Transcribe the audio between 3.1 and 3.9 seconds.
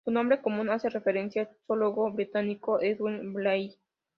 Blyth.